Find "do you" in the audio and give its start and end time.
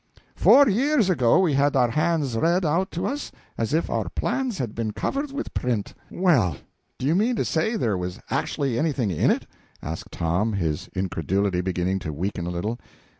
6.97-7.13